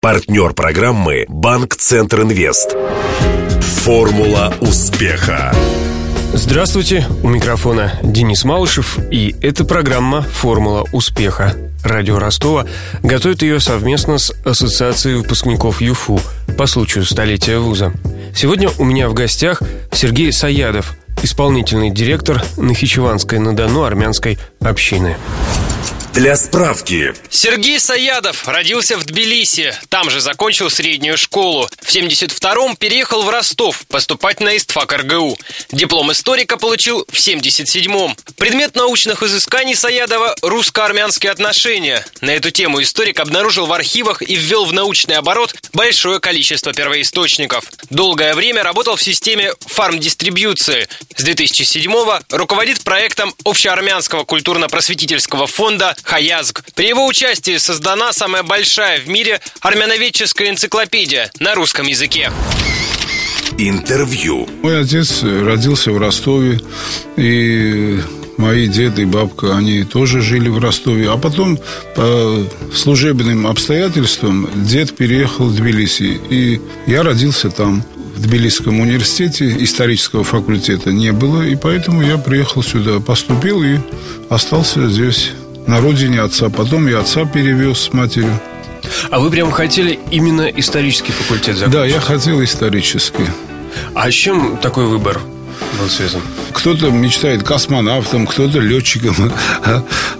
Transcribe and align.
Партнер 0.00 0.52
программы 0.52 1.24
«Банк 1.26 1.74
Центр 1.74 2.20
Инвест». 2.22 2.76
Формула 3.82 4.54
успеха. 4.60 5.52
Здравствуйте, 6.32 7.04
у 7.24 7.28
микрофона 7.28 7.98
Денис 8.04 8.44
Малышев, 8.44 8.96
и 9.10 9.34
это 9.42 9.64
программа 9.64 10.22
«Формула 10.22 10.84
успеха». 10.92 11.56
Радио 11.82 12.20
Ростова 12.20 12.66
готовит 13.02 13.42
ее 13.42 13.58
совместно 13.58 14.18
с 14.18 14.30
Ассоциацией 14.44 15.16
выпускников 15.16 15.80
ЮФУ 15.80 16.20
по 16.56 16.66
случаю 16.66 17.04
столетия 17.04 17.58
вуза. 17.58 17.92
Сегодня 18.36 18.70
у 18.78 18.84
меня 18.84 19.08
в 19.08 19.14
гостях 19.14 19.62
Сергей 19.90 20.32
Саядов, 20.32 20.94
исполнительный 21.24 21.90
директор 21.90 22.44
Нахичеванской-на-Дону 22.56 23.82
армянской 23.82 24.38
общины. 24.60 25.16
Для 26.12 26.36
справки. 26.36 27.14
Сергей 27.30 27.78
Саядов 27.78 28.48
родился 28.48 28.96
в 28.96 29.04
Тбилиси. 29.04 29.74
Там 29.88 30.10
же 30.10 30.20
закончил 30.20 30.70
среднюю 30.70 31.16
школу. 31.16 31.68
В 31.80 31.94
72-м 31.94 32.76
переехал 32.76 33.22
в 33.22 33.28
Ростов 33.28 33.86
поступать 33.86 34.40
на 34.40 34.56
ИСТФАК 34.56 34.92
РГУ. 35.00 35.38
Диплом 35.70 36.10
историка 36.10 36.56
получил 36.56 37.04
в 37.08 37.14
77-м. 37.14 38.16
Предмет 38.36 38.74
научных 38.74 39.22
изысканий 39.22 39.76
Саядова– 39.76 40.34
русско-армянские 40.42 41.30
отношения. 41.30 42.04
На 42.20 42.30
эту 42.30 42.50
тему 42.50 42.82
историк 42.82 43.20
обнаружил 43.20 43.66
в 43.66 43.72
архивах 43.72 44.22
и 44.22 44.34
ввел 44.34 44.64
в 44.64 44.72
научный 44.72 45.16
оборот 45.16 45.54
большое 45.72 46.20
количество 46.20 46.72
первоисточников. 46.72 47.64
Долгое 47.90 48.34
время 48.34 48.62
работал 48.62 48.96
в 48.96 49.02
системе 49.02 49.52
фармдистрибьюции. 49.66 50.88
С 51.16 51.24
2007-го 51.24 52.20
руководит 52.30 52.80
проектом 52.82 53.34
Общеармянского 53.44 54.24
культурно-просветительского 54.24 55.46
фонда 55.46 55.96
Хаязг. 56.02 56.62
При 56.74 56.88
его 56.88 57.06
участии 57.06 57.56
создана 57.58 58.12
самая 58.12 58.42
большая 58.42 59.00
в 59.00 59.08
мире 59.08 59.40
армяноведческая 59.60 60.50
энциклопедия 60.50 61.30
на 61.38 61.54
русском 61.54 61.86
языке. 61.86 62.30
Интервью. 63.56 64.48
Мой 64.62 64.82
отец 64.82 65.22
родился 65.22 65.90
в 65.90 65.98
Ростове, 65.98 66.60
и 67.16 67.98
мои 68.36 68.68
дед 68.68 68.98
и 68.98 69.04
бабка, 69.04 69.56
они 69.56 69.84
тоже 69.84 70.22
жили 70.22 70.48
в 70.48 70.58
Ростове. 70.58 71.10
А 71.10 71.16
потом 71.16 71.58
по 71.94 72.44
служебным 72.74 73.46
обстоятельствам 73.46 74.48
дед 74.54 74.96
переехал 74.96 75.46
в 75.46 75.56
Тбилиси, 75.56 76.20
и 76.30 76.60
я 76.86 77.02
родился 77.02 77.50
там. 77.50 77.84
В 78.14 78.20
Тбилисском 78.20 78.80
университете 78.80 79.56
исторического 79.62 80.24
факультета 80.24 80.90
не 80.90 81.12
было, 81.12 81.42
и 81.42 81.54
поэтому 81.54 82.02
я 82.02 82.18
приехал 82.18 82.64
сюда, 82.64 82.98
поступил 82.98 83.62
и 83.62 83.78
остался 84.28 84.88
здесь 84.88 85.30
на 85.68 85.80
родине 85.80 86.22
отца. 86.22 86.48
Потом 86.48 86.88
я 86.88 87.00
отца 87.00 87.24
перевез 87.24 87.78
с 87.78 87.92
матерью. 87.92 88.40
А 89.10 89.20
вы 89.20 89.30
прям 89.30 89.52
хотели 89.52 90.00
именно 90.10 90.42
исторический 90.48 91.12
факультет 91.12 91.56
закончить? 91.56 91.80
Да, 91.80 91.86
я 91.86 92.00
хотел 92.00 92.42
исторический. 92.42 93.26
А 93.94 94.10
с 94.10 94.14
чем 94.14 94.56
такой 94.56 94.86
выбор 94.86 95.20
был 95.78 95.88
связан? 95.88 96.22
Кто-то 96.52 96.90
мечтает 96.90 97.42
космонавтом, 97.42 98.26
кто-то 98.26 98.58
летчиком. 98.58 99.14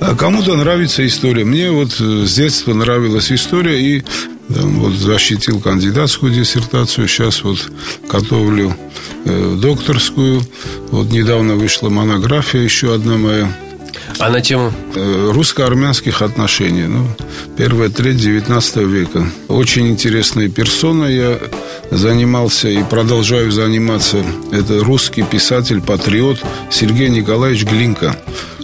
А 0.00 0.14
кому-то 0.14 0.54
нравится 0.54 1.04
история. 1.06 1.44
Мне 1.44 1.70
вот 1.70 1.92
с 1.92 2.34
детства 2.34 2.74
нравилась 2.74 3.32
история, 3.32 3.80
и 3.80 4.04
там, 4.54 4.80
вот 4.80 4.92
защитил 4.92 5.60
кандидатскую 5.60 6.32
диссертацию, 6.32 7.08
сейчас 7.08 7.42
вот 7.42 7.58
готовлю 8.08 8.76
э, 9.24 9.56
докторскую. 9.60 10.42
Вот 10.90 11.10
недавно 11.10 11.54
вышла 11.54 11.88
монография 11.88 12.62
еще 12.62 12.94
одна 12.94 13.16
моя 13.16 13.52
а 14.18 14.30
на 14.30 14.40
тему? 14.40 14.72
Э, 14.94 15.30
русско-армянских 15.32 16.22
отношений. 16.22 16.86
Ну, 16.86 17.06
первая 17.56 17.88
треть 17.88 18.16
19 18.16 18.76
века. 18.76 19.26
Очень 19.48 19.88
интересная 19.88 20.48
персона. 20.48 21.04
Я 21.04 21.38
занимался 21.90 22.68
и 22.68 22.82
продолжаю 22.82 23.50
заниматься. 23.52 24.18
Это 24.52 24.82
русский 24.84 25.22
писатель, 25.22 25.80
патриот 25.80 26.38
Сергей 26.70 27.08
Николаевич 27.08 27.64
Глинка 27.64 28.16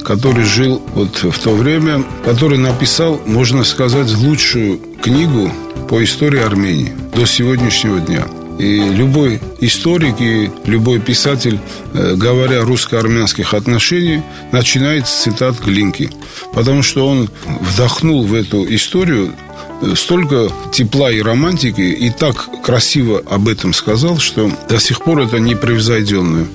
который 0.04 0.44
жил 0.44 0.82
вот 0.94 1.22
в 1.22 1.38
то 1.38 1.54
время, 1.54 2.04
который 2.26 2.59
написал, 2.59 3.19
можно 3.25 3.64
сказать, 3.64 4.12
лучшую 4.12 4.78
книгу 5.03 5.50
по 5.88 6.04
истории 6.04 6.43
Армении 6.43 6.93
до 7.16 7.25
сегодняшнего 7.25 8.00
дня. 8.00 8.26
И 8.59 8.78
любой 8.78 9.41
историк 9.60 10.20
и 10.20 10.50
любой 10.65 11.00
писатель, 11.00 11.59
э, 11.92 12.15
говоря 12.15 12.60
о 12.60 12.65
русско-армянских 12.65 13.53
отношениях, 13.53 14.22
начинает 14.53 15.09
с 15.09 15.22
цитат 15.22 15.60
Глинки. 15.60 16.10
Потому 16.53 16.82
что 16.82 17.09
он 17.09 17.28
вдохнул 17.44 18.25
в 18.25 18.32
эту 18.32 18.64
историю 18.75 19.34
э, 19.82 19.94
столько 19.97 20.50
тепла 20.72 21.10
и 21.10 21.20
романтики 21.20 21.81
и 21.81 22.10
так 22.10 22.48
красиво 22.62 23.22
об 23.28 23.48
этом 23.48 23.72
сказал, 23.72 24.19
что 24.19 24.50
до 24.69 24.78
сих 24.78 25.03
пор 25.03 25.20
это 25.20 25.41
непревзойденное. 25.41 26.47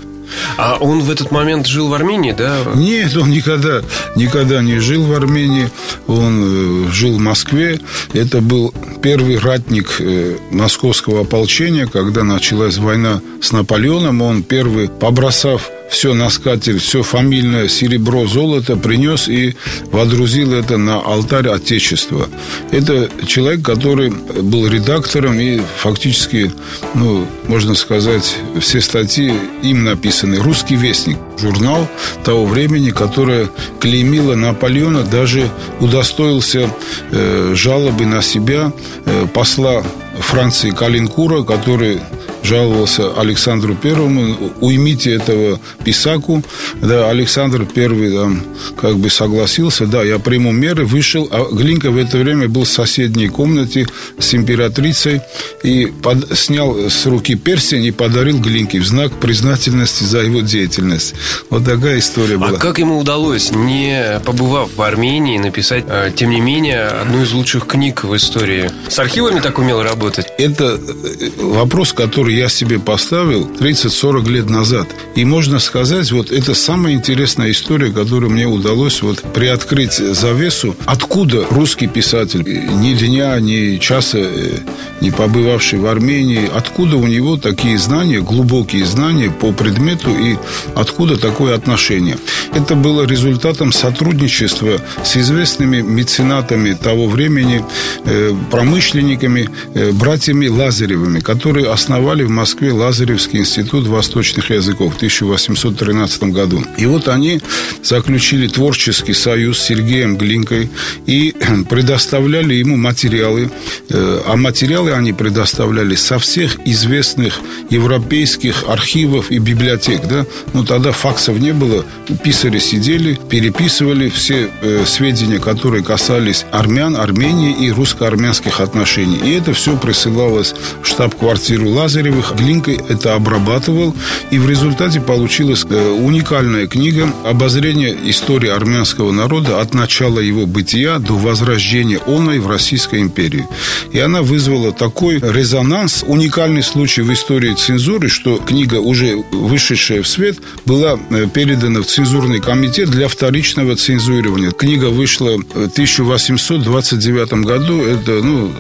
А 0.58 0.78
он 0.80 1.02
в 1.02 1.12
этот 1.12 1.32
момент 1.32 1.68
жил 1.68 1.90
в 1.90 1.94
Армении, 1.94 2.32
да? 2.32 2.58
Нет, 2.76 3.16
он 3.16 3.30
никогда, 3.30 3.82
никогда 4.16 4.62
не 4.62 4.80
жил 4.80 5.04
в 5.06 5.14
Армении. 5.14 5.70
Он 6.08 6.88
э, 6.88 6.92
жил 6.92 7.18
в 7.18 7.20
Москве. 7.20 7.80
Это 8.14 8.42
был 8.42 8.74
первый 9.02 9.38
ратник 9.38 9.96
э, 10.00 10.38
московского 10.52 11.22
ополчения, 11.22 11.88
когда 11.88 12.24
началась 12.24 12.78
война 12.78 13.22
с 13.42 13.52
Наполеоном. 13.52 14.22
Он 14.22 14.44
первый, 14.44 14.90
побросав 14.90 15.70
все 15.90 16.14
на 16.14 16.30
скатерть, 16.30 16.82
все 16.82 17.04
фамильное 17.04 17.68
серебро, 17.68 18.28
золото 18.28 18.76
принес 18.78 19.28
и 19.28 19.56
водрузил 19.92 20.54
это 20.54 20.78
на 20.78 21.00
алтарь 21.00 21.50
Отечества. 21.50 22.28
Это 22.72 23.10
человек, 23.26 23.64
который 23.64 24.10
был 24.10 24.68
редактором 24.68 25.40
и 25.40 25.62
фактически, 25.78 26.52
ну, 26.94 27.26
можно 27.48 27.76
сказать, 27.76 28.38
все 28.60 28.82
статьи 28.82 29.34
им 29.64 29.84
написаны. 29.84 30.38
«Русский 30.38 30.76
вестник» 30.76 31.18
журнал 31.40 31.88
того 32.24 32.46
времени, 32.46 32.92
которое 32.92 33.50
клеймило 33.80 34.36
Наполеона, 34.36 35.04
даже 35.04 35.50
удостоился 35.80 36.70
э, 37.12 37.54
жалобы 37.56 38.06
на 38.06 38.22
себя 38.22 38.72
э, 39.06 39.28
посла 39.34 39.84
Франции 40.20 40.72
Калинкура, 40.72 41.44
который 41.44 42.00
жаловался 42.44 43.12
Александру 43.20 43.76
Первому, 43.76 44.36
уймите 44.62 45.14
этого 45.14 45.60
писаку. 45.84 46.44
Да, 46.82 47.10
Александр 47.10 47.66
Первый 47.66 48.12
там 48.14 48.44
как 48.78 48.98
бы 48.98 49.10
согласился, 49.10 49.86
да, 49.86 50.04
я 50.04 50.20
приму 50.20 50.52
меры, 50.52 50.86
вышел, 50.86 51.28
а 51.32 51.48
Глинка 51.52 51.92
в 51.92 51.98
это 51.98 52.18
время 52.18 52.48
был 52.48 52.64
в 52.64 52.70
соседней 52.70 53.28
комнате 53.28 53.88
с 54.18 54.34
императрицей 54.34 55.22
и 55.64 55.88
под, 55.88 56.38
снял 56.38 56.90
с 56.90 57.06
руки 57.06 57.36
перстень 57.36 57.86
и 57.86 57.92
подарил 57.92 58.40
Глинке 58.40 58.80
в 58.80 58.86
знак 58.86 59.12
признательности 59.14 60.04
за 60.04 60.20
его 60.20 60.42
деятельность. 60.42 61.16
Вот 61.50 61.66
такая 61.66 62.00
история 62.00 62.38
была. 62.38 62.52
А 62.52 62.54
как 62.54 62.80
ему 62.80 62.98
удалось, 62.98 63.52
не 63.52 64.20
побывав 64.26 64.70
в 64.76 64.82
Армении, 64.82 65.38
написать, 65.38 65.84
э, 65.88 66.12
тем 66.16 66.32
не 66.32 66.42
менее, 66.42 66.88
одну 66.88 67.24
из 67.24 67.32
лучших 67.32 67.68
книг 67.68 68.04
в 68.04 68.16
истории? 68.16 68.72
С 68.88 69.00
архивами 69.00 69.40
так 69.40 69.58
умел 69.60 69.84
работать? 69.84 70.28
Это 70.38 70.80
э, 70.80 71.30
вопрос, 71.38 71.94
который 71.94 72.29
я 72.32 72.50
себе 72.50 72.80
поставил 72.80 73.50
30-40 73.60 74.30
лет 74.30 74.50
назад. 74.50 74.88
И 75.16 75.26
можно 75.26 75.60
сказать, 75.60 76.12
вот 76.12 76.32
это 76.32 76.54
самая 76.54 76.94
интересная 76.94 77.52
история, 77.52 77.92
которую 77.92 78.32
мне 78.32 78.48
удалось 78.48 79.02
вот 79.02 79.22
приоткрыть 79.34 79.94
завесу. 79.94 80.76
Откуда 80.86 81.46
русский 81.50 81.88
писатель, 81.88 82.44
ни 82.44 82.94
дня, 82.94 83.40
ни 83.40 83.78
часа 83.78 84.20
э, 84.20 84.60
не 85.02 85.12
побывавший 85.12 85.80
в 85.80 85.86
Армении, 85.86 86.50
откуда 86.54 86.98
у 86.98 87.08
него 87.08 87.38
такие 87.38 87.78
знания, 87.78 88.20
глубокие 88.20 88.86
знания 88.86 89.30
по 89.30 89.52
предмету 89.52 90.10
и 90.12 90.38
откуда 90.76 91.18
такое 91.18 91.56
отношение. 91.56 92.18
Это 92.54 92.76
было 92.76 93.04
результатом 93.06 93.72
сотрудничества 93.72 94.82
с 95.04 95.18
известными 95.18 95.82
меценатами 95.82 96.74
того 96.74 97.08
времени, 97.08 97.64
э, 98.06 98.34
промышленниками, 98.52 99.50
э, 99.74 99.92
братьями 99.92 100.48
Лазаревыми, 100.48 101.20
которые 101.20 101.72
основали 101.72 102.19
в 102.24 102.30
Москве 102.30 102.72
Лазаревский 102.72 103.40
институт 103.40 103.88
восточных 103.88 104.50
языков 104.50 104.94
в 104.94 104.98
1813 104.98 106.24
году. 106.24 106.64
И 106.78 106.86
вот 106.86 107.08
они 107.08 107.42
заключили 107.84 108.48
творческий 108.48 109.14
союз 109.14 109.60
с 109.60 109.66
Сергеем 109.66 110.18
Глинкой 110.18 110.70
и 111.06 111.36
предоставляли 111.70 112.56
ему 112.56 112.78
материалы. 112.78 113.52
Э, 113.90 114.22
а 114.26 114.36
материалы 114.36 114.92
они 114.92 115.14
предоставляли 115.14 115.96
со 115.96 116.20
всех 116.20 116.58
известных 116.66 117.40
европейских 117.70 118.66
архивов 118.68 119.32
и 119.32 119.40
библиотек. 119.40 120.02
Да? 120.08 120.26
Ну, 120.54 120.64
тогда 120.66 120.92
факсов 120.92 121.40
не 121.40 121.54
было. 121.54 121.86
Писари 122.24 122.60
сидели, 122.60 123.18
переписывали 123.30 124.10
все 124.10 124.50
э, 124.62 124.84
сведения, 124.86 125.40
которые 125.40 125.84
касались 125.84 126.46
армян, 126.52 126.96
Армении 126.96 127.66
и 127.66 127.72
русско-армянских 127.72 128.60
отношений. 128.60 129.20
И 129.24 129.32
это 129.32 129.54
все 129.54 129.78
присылалось 129.78 130.54
в 130.82 130.88
штаб-квартиру 130.88 131.70
Лазарева 131.70 132.09
Лазаревых 132.10 132.36
глинкой 132.36 132.80
это 132.90 133.14
обрабатывал, 133.14 133.96
и 134.32 134.40
в 134.40 134.50
результате 134.50 135.00
получилась 135.00 135.64
э, 135.70 135.92
уникальная 135.92 136.66
книга 136.66 137.08
«Обозрение 137.24 137.96
истории 138.06 138.50
армянского 138.50 139.12
народа 139.12 139.62
от 139.62 139.76
начала 139.76 140.20
его 140.20 140.48
бытия 140.48 140.98
до 140.98 141.14
возрождения 141.14 142.00
оной 142.08 142.40
в 142.40 142.48
Российской 142.48 143.02
империи». 143.02 143.46
И 143.92 144.00
она 144.00 144.24
вызвала 144.24 144.72
такой 144.72 145.20
резонанс, 145.20 146.04
уникальный 146.08 146.64
случай 146.64 147.02
в 147.02 147.14
истории 147.14 147.54
цензуры, 147.54 148.10
что 148.10 148.38
книга, 148.38 148.76
уже 148.76 149.16
вышедшая 149.32 150.02
в 150.02 150.08
свет, 150.08 150.38
была 150.66 150.98
э, 151.12 151.28
передана 151.32 151.82
в 151.82 151.86
цензурный 151.86 152.40
комитет 152.40 152.90
для 152.90 153.08
вторичного 153.08 153.76
цензурирования. 153.76 154.50
Книга 154.50 154.86
вышла 154.86 155.38
в 155.38 155.66
1829 155.68 157.34
году. 157.46 157.84
Это, 157.84 158.12
ну, 158.24 158.52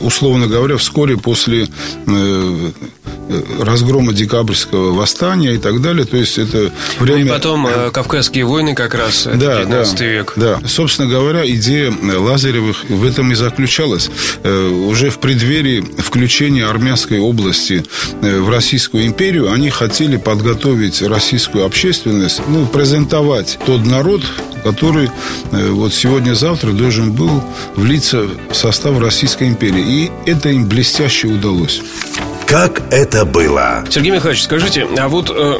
условно 0.00 0.46
говоря, 0.46 0.76
вскоре 0.76 1.16
после 1.16 1.68
э, 2.06 2.70
разгрома 3.60 4.12
декабрьского 4.12 4.92
восстания 4.92 5.54
и 5.54 5.58
так 5.58 5.80
далее. 5.82 6.04
То 6.04 6.16
есть 6.16 6.38
это 6.38 6.72
время... 6.98 7.24
Ну 7.24 7.26
и 7.26 7.28
потом 7.28 7.66
э, 7.66 7.90
Кавказские 7.90 8.44
войны 8.44 8.74
как 8.74 8.94
раз, 8.94 9.26
это 9.26 9.36
да, 9.36 9.58
19 9.64 9.98
да, 9.98 10.04
век. 10.04 10.32
Да. 10.36 10.60
Собственно 10.66 11.08
говоря, 11.08 11.48
идея 11.48 11.92
Лазаревых 12.02 12.84
в 12.88 13.04
этом 13.04 13.32
и 13.32 13.34
заключалась. 13.34 14.10
Э, 14.42 14.68
уже 14.68 15.10
в 15.10 15.18
преддверии 15.18 15.80
включения 15.98 16.66
армянской 16.66 17.18
области 17.18 17.84
э, 18.22 18.40
в 18.40 18.48
Российскую 18.50 19.06
империю 19.06 19.52
они 19.52 19.70
хотели 19.70 20.16
подготовить 20.16 21.02
российскую 21.02 21.64
общественность, 21.64 22.40
ну, 22.48 22.66
презентовать 22.66 23.58
тот 23.66 23.84
народ, 23.84 24.22
который 24.64 25.10
вот 25.52 25.92
сегодня-завтра 25.94 26.72
должен 26.72 27.12
был 27.12 27.42
влиться 27.76 28.26
в 28.50 28.54
состав 28.54 28.98
Российской 29.00 29.48
империи. 29.48 29.84
И 29.86 30.10
это 30.26 30.48
им 30.50 30.66
блестяще 30.66 31.28
удалось. 31.28 31.82
Как 32.46 32.82
это 32.90 33.26
было? 33.26 33.84
Сергей 33.90 34.10
Михайлович, 34.10 34.42
скажите, 34.42 34.86
а 34.96 35.08
вот 35.08 35.30
э, 35.30 35.58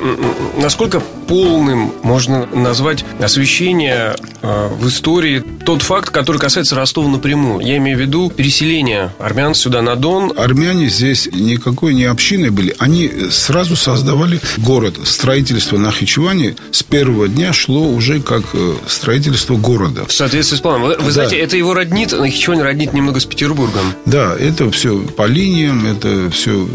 насколько 0.56 1.02
полным 1.28 1.92
можно 2.02 2.46
назвать 2.46 3.04
освещение 3.20 4.16
э, 4.42 4.68
в 4.80 4.88
истории 4.88 5.44
тот 5.64 5.82
факт, 5.82 6.10
который 6.10 6.38
касается 6.38 6.74
Ростова 6.74 7.08
напрямую? 7.08 7.60
Я 7.60 7.76
имею 7.76 7.98
в 7.98 8.00
виду 8.00 8.30
переселение 8.30 9.12
армян 9.18 9.54
сюда 9.54 9.82
на 9.82 9.94
Дон. 9.94 10.32
Армяне 10.36 10.88
здесь 10.88 11.28
никакой 11.32 11.94
не 11.94 12.04
общиной 12.04 12.50
были. 12.50 12.74
Они 12.78 13.10
сразу 13.30 13.76
создавали 13.76 14.40
город. 14.56 14.94
Строительство 15.04 15.76
Нахичевани 15.76 16.56
с 16.72 16.82
первого 16.82 17.28
дня 17.28 17.52
шло 17.52 17.86
уже 17.86 18.20
как 18.20 18.42
э, 18.54 18.74
строительство 18.88 19.56
города. 19.56 20.06
В 20.06 20.12
соответствии 20.12 20.56
с 20.56 20.60
планом. 20.60 20.82
Вы, 20.82 20.96
вы 20.96 21.04
Да. 21.06 21.10
знаете, 21.12 21.36
это 21.36 21.56
его 21.56 21.74
роднит, 21.74 22.12
Нахичевань 22.12 22.62
роднит 22.62 22.94
немного 22.94 23.20
с 23.20 23.26
Петербургом. 23.26 23.92
Да, 24.06 24.34
это 24.34 24.70
все 24.70 24.98
по 24.98 25.26
линиям, 25.26 25.84
это 25.86 26.30
все 26.30 26.66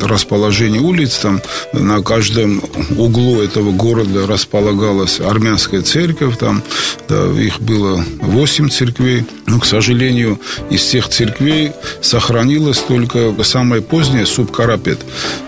расположение 0.00 0.80
улиц. 0.80 1.18
Там 1.18 1.40
на 1.72 2.02
каждом 2.02 2.62
углу 2.96 3.40
этого 3.40 3.72
города 3.80 4.26
располагалась 4.26 5.20
армянская 5.20 5.82
церковь. 5.82 6.36
Там 6.38 6.62
да, 7.08 7.26
их 7.30 7.60
было 7.60 8.04
восемь 8.20 8.68
церквей. 8.68 9.24
Но, 9.46 9.58
к 9.58 9.64
сожалению, 9.64 10.38
из 10.70 10.82
всех 10.82 11.08
церквей 11.08 11.72
сохранилась 12.02 12.78
только 12.78 13.34
самая 13.42 13.80
поздняя 13.80 14.26
Субкарапет. 14.26 15.00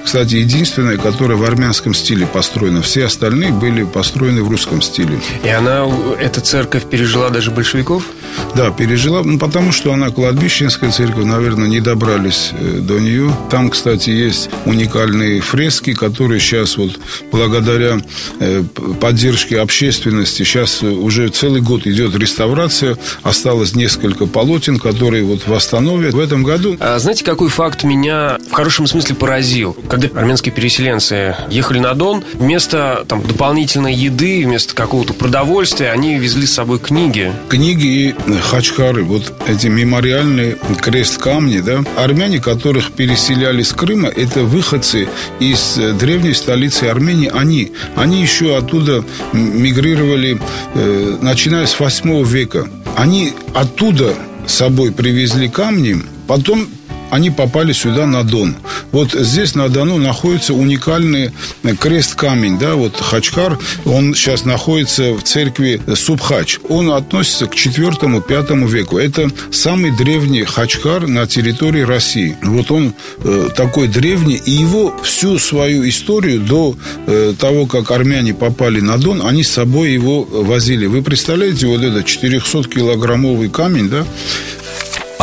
Кстати, 0.04 0.36
единственная, 0.36 0.96
которая 0.96 1.36
в 1.36 1.44
армянском 1.44 1.94
стиле 1.94 2.26
построена. 2.26 2.82
Все 2.82 3.04
остальные 3.04 3.52
были 3.52 3.84
построены 3.84 4.42
в 4.42 4.50
русском 4.50 4.82
стиле. 4.82 5.20
И 5.44 5.48
она, 5.48 5.86
эта 6.18 6.40
церковь 6.40 6.84
пережила 6.84 7.30
даже 7.30 7.50
большевиков? 7.50 8.04
Да, 8.54 8.70
пережила, 8.70 9.22
ну, 9.22 9.38
потому 9.38 9.72
что 9.72 9.92
она 9.92 10.10
кладбищенская 10.10 10.90
церковь, 10.90 11.24
наверное, 11.24 11.68
не 11.68 11.80
добрались 11.80 12.50
э, 12.52 12.78
до 12.80 12.98
нее. 12.98 13.34
Там, 13.50 13.70
кстати, 13.70 14.10
есть 14.10 14.50
уникальные 14.64 15.40
фрески, 15.40 15.94
которые 15.94 16.40
сейчас 16.40 16.76
вот 16.76 16.98
благодаря 17.30 18.00
э, 18.40 18.62
поддержке 19.00 19.60
общественности, 19.60 20.42
сейчас 20.42 20.82
уже 20.82 21.28
целый 21.28 21.60
год 21.60 21.86
идет 21.86 22.14
реставрация, 22.14 22.96
осталось 23.22 23.74
несколько 23.74 24.26
полотен, 24.26 24.78
которые 24.78 25.24
вот 25.24 25.46
восстановят. 25.46 26.14
В 26.14 26.18
этом 26.18 26.42
году 26.42 26.76
А 26.80 26.98
знаете, 26.98 27.24
какой 27.24 27.48
факт 27.48 27.84
меня 27.84 28.38
в 28.50 28.52
хорошем 28.52 28.86
смысле 28.86 29.14
поразил? 29.14 29.76
Когда 29.88 30.08
армянские 30.18 30.52
переселенцы 30.54 31.36
ехали 31.50 31.78
на 31.78 31.94
Дон, 31.94 32.22
вместо 32.34 33.04
там, 33.08 33.22
дополнительной 33.22 33.94
еды, 33.94 34.44
вместо 34.44 34.74
какого-то 34.74 35.12
продовольствия, 35.14 35.90
они 35.90 36.18
везли 36.18 36.46
с 36.46 36.54
собой 36.54 36.78
книги. 36.78 37.32
книги 37.48 37.86
и 37.86 38.21
хачкары, 38.40 39.04
вот 39.04 39.32
эти 39.46 39.66
мемориальные 39.66 40.56
крест-камни, 40.80 41.60
да, 41.60 41.84
армяне, 41.96 42.40
которых 42.40 42.92
переселяли 42.92 43.62
с 43.62 43.72
Крыма, 43.72 44.08
это 44.08 44.44
выходцы 44.44 45.08
из 45.40 45.78
э, 45.78 45.92
древней 45.92 46.34
столицы 46.34 46.84
Армении, 46.84 47.30
они, 47.32 47.72
они 47.96 48.22
еще 48.22 48.56
оттуда 48.56 49.04
мигрировали, 49.32 50.40
э, 50.74 51.18
начиная 51.20 51.66
с 51.66 51.78
8 51.78 52.24
века. 52.24 52.68
Они 52.96 53.32
оттуда 53.54 54.14
с 54.46 54.54
собой 54.54 54.92
привезли 54.92 55.48
камни, 55.48 56.02
потом 56.26 56.68
они 57.10 57.30
попали 57.30 57.72
сюда 57.72 58.06
на 58.06 58.22
Дон. 58.22 58.56
Вот 58.92 59.12
здесь 59.12 59.54
на 59.54 59.68
Дону 59.68 59.96
находится 59.96 60.54
уникальный 60.54 61.32
крест-камень, 61.80 62.58
да, 62.58 62.74
вот 62.74 62.96
Хачкар, 62.96 63.58
он 63.84 64.14
сейчас 64.14 64.44
находится 64.44 65.14
в 65.14 65.22
церкви 65.22 65.80
Субхач. 65.94 66.58
Он 66.68 66.92
относится 66.92 67.46
к 67.46 67.54
4-5 67.54 68.68
веку. 68.68 68.98
Это 68.98 69.30
самый 69.50 69.90
древний 69.90 70.44
Хачкар 70.44 71.06
на 71.06 71.26
территории 71.26 71.80
России. 71.82 72.36
Вот 72.42 72.70
он 72.70 72.94
э, 73.24 73.48
такой 73.56 73.88
древний, 73.88 74.36
и 74.36 74.50
его 74.50 74.94
всю 75.02 75.38
свою 75.38 75.88
историю 75.88 76.40
до 76.40 76.76
э, 77.06 77.34
того, 77.38 77.66
как 77.66 77.90
армяне 77.90 78.34
попали 78.34 78.80
на 78.80 78.98
Дон, 78.98 79.26
они 79.26 79.42
с 79.42 79.50
собой 79.50 79.92
его 79.92 80.22
возили. 80.22 80.86
Вы 80.86 81.02
представляете, 81.02 81.66
вот 81.66 81.82
этот 81.82 82.06
400-килограммовый 82.06 83.48
камень, 83.48 83.88
да, 83.88 84.04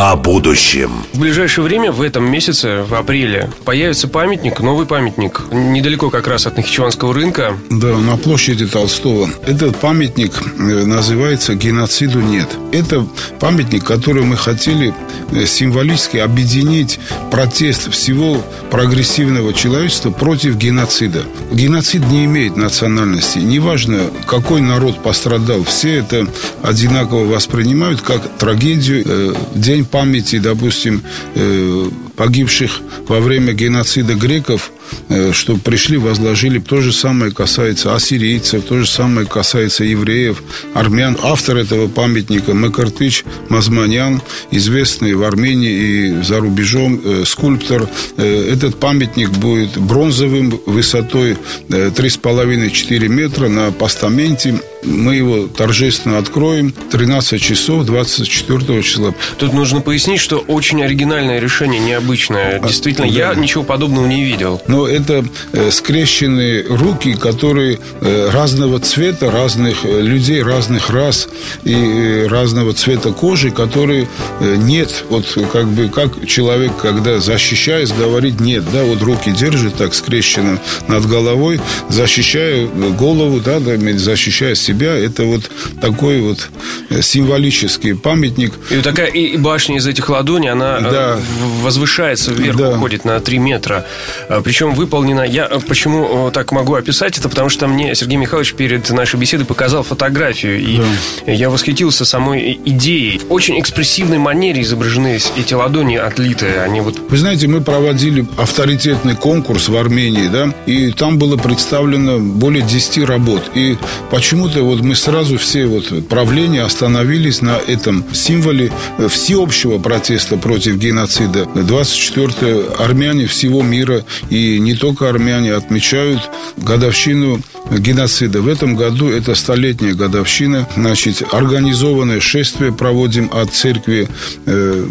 О 0.02 0.16
будущем. 0.16 1.04
В 1.12 1.20
ближайшее 1.20 1.66
время, 1.66 1.92
в 1.92 2.02
этом 2.02 2.24
месяце, 2.24 2.86
в 2.88 2.96
апреле, 2.96 3.52
появится 3.66 4.08
памятник, 4.08 4.62
новый 4.62 4.86
памятник, 4.86 5.42
недалеко 5.52 6.10
как 6.10 6.26
раз 6.26 6.48
от 6.48 6.56
Нахичеванского 6.56 7.14
рынка. 7.14 7.58
Да, 7.70 7.98
на 7.98 8.16
площади 8.16 8.66
Толстого. 8.66 9.30
Этот 9.46 9.76
памятник 9.76 10.32
э, 10.58 10.86
называется 10.86 11.54
«Геноциду 11.56 12.22
нет». 12.22 12.48
Это 12.72 13.06
памятник, 13.42 13.84
который 13.84 14.24
мы 14.24 14.38
хотели 14.38 14.94
э, 15.34 15.46
символически 15.46 16.16
объединить 16.16 16.98
протест 17.30 17.92
всего 17.92 18.42
прогрессивного 18.72 19.54
человечества 19.54 20.12
против 20.12 20.56
геноцида. 20.56 21.24
Геноцид 21.52 22.08
не 22.08 22.24
имеет 22.24 22.56
национальности. 22.56 23.40
Неважно, 23.40 24.04
какой 24.26 24.62
народ 24.62 25.04
пострадал, 25.04 25.66
все 25.66 25.96
это 25.98 26.26
одинаково 26.64 27.26
воспринимают 27.26 28.00
как 28.00 28.38
трагедию. 28.38 29.04
Э, 29.06 29.34
День 29.56 29.88
памяти, 29.92 30.40
допустим, 30.40 31.02
э, 31.36 31.90
погибших 32.20 32.82
во 33.08 33.22
время 33.22 33.54
геноцида 33.54 34.14
греков, 34.14 34.72
э, 35.08 35.32
что 35.32 35.56
пришли, 35.56 35.96
возложили. 35.96 36.60
То 36.60 36.82
же 36.82 36.92
самое 36.92 37.32
касается 37.32 37.96
ассирийцев, 37.96 38.66
то 38.66 38.78
же 38.78 38.86
самое 38.86 39.26
касается 39.26 39.86
евреев, 39.86 40.44
армян. 40.74 41.18
Автор 41.24 41.56
этого 41.56 41.88
памятника 41.88 42.54
Макартыч 42.54 43.24
Мазманян, 43.48 44.22
известный 44.52 45.14
в 45.14 45.24
Армении 45.24 45.72
и 45.72 46.22
за 46.22 46.42
рубежом 46.42 47.00
э, 47.02 47.24
скульптор. 47.26 47.88
Э, 48.18 48.52
Этот 48.54 48.78
памятник 48.82 49.30
будет 49.30 49.78
бронзовым, 49.78 50.60
высотой 50.66 51.38
э, 51.70 51.90
3,5-4 51.96 53.08
метра 53.08 53.48
на 53.48 53.72
постаменте. 53.72 54.60
Мы 54.84 55.16
его 55.16 55.48
торжественно 55.48 56.18
откроем 56.18 56.74
13 56.92 57.42
часов 57.42 57.86
24 57.86 58.84
числа. 58.84 59.14
Тут 59.38 59.54
нужно 59.54 59.82
пояснить, 59.82 60.22
что 60.22 60.38
очень 60.38 60.82
оригинальное 60.84 61.40
решение, 61.40 61.80
необычное. 62.10 62.60
Действительно, 62.60 63.06
я 63.06 63.34
ничего 63.36 63.64
подобного 63.64 64.08
не 64.08 64.24
видел. 64.24 64.62
Но 64.68 64.88
это 64.88 65.24
э, 65.54 65.72
скрещенные 65.72 66.66
руки, 66.68 67.14
которые 67.14 67.80
э, 68.02 68.30
разного 68.32 68.80
цвета, 68.80 69.32
разных 69.32 69.86
э, 69.86 70.02
людей, 70.02 70.42
разных 70.42 70.90
рас 70.90 71.30
и 71.64 71.74
э, 71.74 72.28
разного 72.28 72.74
цвета 72.74 73.12
кожи, 73.12 73.52
которые 73.52 74.08
э, 74.40 74.56
нет, 74.56 75.06
вот 75.10 75.38
как 75.52 75.68
бы 75.68 75.90
как 75.90 76.26
человек, 76.28 76.72
когда 76.78 77.20
защищаясь, 77.20 77.92
говорит 77.92 78.40
нет, 78.40 78.64
да, 78.72 78.84
вот 78.84 79.02
руки 79.02 79.32
держит 79.32 79.76
так 79.76 79.94
скрещенно 79.94 80.60
над 80.88 81.06
головой, 81.06 81.60
защищая 81.90 82.68
голову, 82.68 83.40
да, 83.40 83.60
да, 83.60 83.78
защищая 83.98 84.56
себя. 84.56 84.96
Это 84.96 85.24
вот 85.24 85.50
такой 85.82 86.22
вот 86.22 86.50
э, 86.90 87.02
символический 87.02 87.96
памятник. 87.96 88.54
И 88.70 88.76
вот 88.76 88.84
такая 88.84 89.08
и 89.08 89.38
башня 89.38 89.78
из 89.78 89.88
этих 89.88 90.10
ладоней, 90.10 90.50
она 90.50 90.80
да. 90.80 91.20
возвышается 91.62 91.99
вверх, 92.32 92.58
да. 92.58 92.70
уходит 92.72 93.06
на 93.06 93.20
3 93.20 93.38
метра. 93.40 93.86
А, 94.28 94.42
Причем 94.42 94.74
выполнена... 94.74 95.22
Я 95.22 95.46
почему 95.68 96.32
так 96.32 96.52
могу 96.52 96.76
описать 96.76 97.18
это? 97.18 97.30
Потому 97.30 97.50
что 97.50 97.68
мне 97.68 97.94
Сергей 97.96 98.18
Михайлович 98.18 98.54
перед 98.54 98.90
нашей 98.90 99.20
беседой 99.20 99.46
показал 99.46 99.84
фотографию. 99.84 100.60
И 100.60 100.78
да. 101.26 101.32
я 101.32 101.50
восхитился 101.50 102.06
самой 102.06 102.60
идеей. 102.66 103.20
В 103.20 103.32
очень 103.32 103.60
экспрессивной 103.60 104.18
манере 104.18 104.62
изображены 104.62 105.20
эти 105.38 105.54
ладони 105.54 105.96
отлитые. 105.96 106.62
Они 106.62 106.82
вот... 106.82 107.00
Вы 107.10 107.18
знаете, 107.18 107.48
мы 107.48 107.62
проводили 107.62 108.28
авторитетный 108.38 109.16
конкурс 109.16 109.70
в 109.70 109.76
Армении, 109.78 110.28
да, 110.28 110.54
и 110.66 110.92
там 110.92 111.18
было 111.18 111.38
представлено 111.38 112.20
более 112.20 112.64
10 112.64 113.06
работ. 113.06 113.44
И 113.56 113.78
почему-то 114.12 114.64
вот 114.64 114.82
мы 114.82 114.96
сразу 114.96 115.38
все 115.38 115.66
вот 115.66 116.08
правления 116.08 116.64
остановились 116.64 117.42
на 117.42 117.58
этом 117.58 118.06
символе 118.14 118.72
всеобщего 119.10 119.80
протеста 119.80 120.38
против 120.38 120.78
геноцида. 120.78 121.48
24 121.80 122.74
армяне 122.78 123.26
всего 123.26 123.62
мира. 123.62 124.04
И 124.30 124.60
не 124.60 124.76
только 124.76 125.08
армяне 125.08 125.54
отмечают 125.54 126.20
годовщину 126.58 127.42
геноцида. 127.72 128.42
В 128.42 128.48
этом 128.48 128.76
году 128.76 129.10
это 129.10 129.36
столетняя 129.36 129.94
годовщина. 129.94 130.68
Значит, 130.76 131.24
организованное 131.32 132.20
шествие 132.20 132.72
проводим 132.72 133.30
от 133.32 133.54
церкви 133.54 134.08
э, 134.46 134.86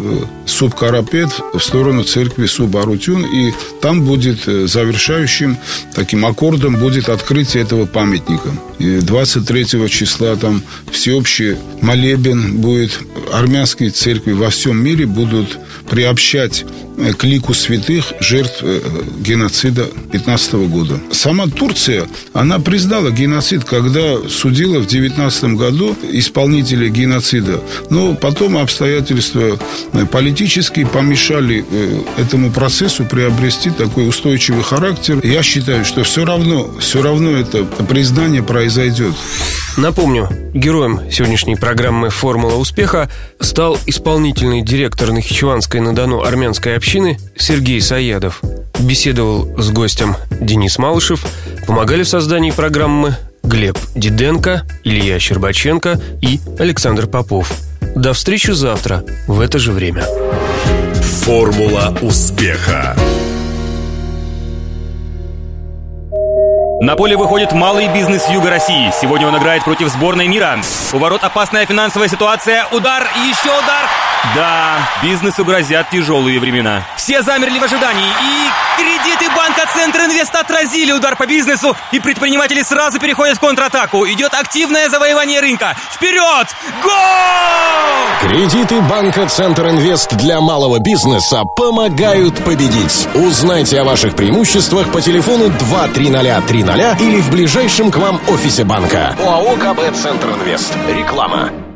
Субкарапет 0.45 1.29
в 1.53 1.59
сторону 1.59 2.03
церкви 2.03 2.45
Субарутюн. 2.45 3.25
И 3.25 3.53
там 3.81 4.03
будет 4.03 4.47
э, 4.47 4.67
завершающим 4.67 5.57
таким 5.93 6.25
аккордом 6.25 6.75
будет 6.75 7.09
открытие 7.09 7.63
этого 7.63 7.85
памятника. 7.85 8.49
И 8.79 8.99
23 8.99 9.89
числа 9.89 10.35
там 10.35 10.63
всеобщий 10.91 11.57
молебен 11.81 12.57
будет. 12.57 12.99
Армянские 13.31 13.89
церкви 13.89 14.31
во 14.31 14.49
всем 14.49 14.81
мире 14.81 15.05
будут 15.05 15.59
приобщать 15.89 16.65
к 17.17 17.23
лику 17.23 17.53
святых 17.53 18.13
жертв 18.19 18.59
э, 18.61 18.81
геноцида 19.19 19.87
15 20.11 20.53
года. 20.69 20.99
Сама 21.11 21.47
Турция, 21.47 22.07
она 22.33 22.59
признала 22.59 23.09
геноцид, 23.09 23.63
когда 23.63 24.17
судила 24.29 24.79
в 24.79 24.87
19 24.87 25.43
году 25.55 25.95
исполнителей 26.11 26.89
геноцида. 26.89 27.61
Но 27.89 28.15
потом 28.15 28.57
обстоятельства 28.57 29.59
э, 29.93 30.05
политические 30.05 30.87
помешали 30.87 31.65
этому 32.17 32.51
процессу 32.51 33.05
приобрести 33.05 33.69
такой 33.69 34.07
устойчивый 34.07 34.63
характер. 34.63 35.19
Я 35.23 35.43
считаю, 35.43 35.85
что 35.85 36.03
все 36.03 36.25
равно, 36.25 36.69
все 36.79 37.01
равно 37.01 37.31
это 37.31 37.63
признание 37.63 38.43
произойдет. 38.43 39.13
Напомню, 39.79 40.27
героем 40.53 41.09
сегодняшней 41.09 41.55
программы 41.55 42.09
«Формула 42.09 42.55
успеха» 42.55 43.09
стал 43.39 43.77
исполнительный 43.85 44.61
директор 44.61 45.13
Нахичеванской 45.13 45.79
на 45.79 45.95
Дону 45.95 46.21
армянской 46.21 46.75
общины 46.75 47.17
Сергей 47.37 47.79
Саядов. 47.79 48.41
Беседовал 48.77 49.57
с 49.57 49.69
гостем 49.71 50.17
Денис 50.41 50.77
Малышев. 50.77 51.25
Помогали 51.65 52.03
в 52.03 52.09
создании 52.09 52.51
программы 52.51 53.15
Глеб 53.41 53.77
Диденко, 53.95 54.63
Илья 54.83 55.17
Щербаченко 55.17 55.97
и 56.21 56.41
Александр 56.59 57.07
Попов. 57.07 57.49
До 57.95 58.11
встречи 58.11 58.51
завтра 58.51 59.05
в 59.27 59.39
это 59.39 59.59
же 59.59 59.71
время. 59.71 60.03
«Формула 61.23 61.97
успеха» 62.01 62.97
На 66.81 66.95
поле 66.95 67.17
выходит 67.17 67.51
малый 67.51 67.89
бизнес 67.89 68.29
Юга 68.29 68.51
России. 68.51 68.89
Сегодня 69.01 69.27
он 69.27 69.37
играет 69.37 69.65
против 69.65 69.89
сборной 69.89 70.29
мира. 70.29 70.57
У 70.93 70.97
ворот 70.97 71.25
опасная 71.25 71.65
финансовая 71.65 72.07
ситуация. 72.07 72.67
Удар 72.71 73.05
еще 73.27 73.49
удар. 73.49 73.85
Да, 74.33 74.89
бизнесу 75.03 75.43
грозят 75.43 75.89
тяжелые 75.89 76.39
времена. 76.39 76.85
Все 76.95 77.21
замерли 77.21 77.59
в 77.59 77.63
ожидании, 77.63 78.09
и 78.09 78.49
кредиты 78.77 79.33
банка 79.33 79.65
Центр 79.73 79.99
Инвест 80.01 80.35
отразили 80.35 80.91
удар 80.91 81.15
по 81.15 81.25
бизнесу, 81.25 81.75
и 81.91 81.99
предприниматели 81.99 82.61
сразу 82.61 82.99
переходят 82.99 83.37
в 83.37 83.39
контратаку. 83.39 84.05
Идет 84.05 84.33
активное 84.33 84.89
завоевание 84.89 85.39
рынка. 85.39 85.75
Вперед! 85.91 86.47
Гол! 86.83 86.91
Кредиты 88.21 88.81
банка 88.81 89.27
Центр 89.27 89.69
Инвест 89.69 90.13
для 90.15 90.41
малого 90.41 90.79
бизнеса 90.79 91.43
помогают 91.55 92.43
победить. 92.43 93.07
Узнайте 93.15 93.79
о 93.79 93.85
ваших 93.85 94.15
преимуществах 94.15 94.91
по 94.91 95.01
телефону 95.01 95.49
23030 96.75 97.01
или 97.01 97.21
в 97.21 97.31
ближайшем 97.31 97.91
к 97.91 97.97
вам 97.97 98.19
офисе 98.27 98.63
банка. 98.63 99.15
ОАО 99.19 99.55
КБ 99.55 99.95
Центр 99.95 100.29
Инвест. 100.29 100.75
Реклама. 100.87 101.68